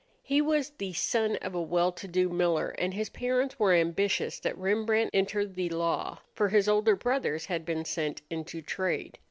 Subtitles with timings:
[0.23, 4.39] He was the son of a well to do miller, and his parents were ambitious
[4.39, 9.19] that Rembrandt enter the law, for his older brothers had been sent into trade.